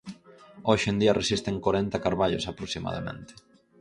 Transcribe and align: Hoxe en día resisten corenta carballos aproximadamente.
Hoxe 0.69 0.87
en 0.91 0.97
día 1.01 1.17
resisten 1.21 1.61
corenta 1.65 2.03
carballos 2.05 2.47
aproximadamente. 2.51 3.31